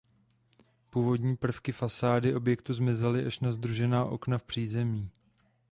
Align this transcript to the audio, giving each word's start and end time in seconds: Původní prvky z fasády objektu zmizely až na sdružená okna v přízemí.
Původní 0.89 1.37
prvky 1.37 1.73
z 1.73 1.77
fasády 1.77 2.35
objektu 2.35 2.73
zmizely 2.73 3.25
až 3.25 3.39
na 3.39 3.51
sdružená 3.51 4.05
okna 4.05 4.37
v 4.37 4.43
přízemí. 4.43 5.09